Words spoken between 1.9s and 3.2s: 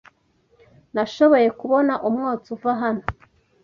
umwotsi uva hano.